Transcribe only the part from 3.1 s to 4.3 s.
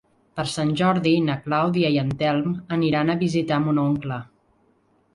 a visitar mon oncle.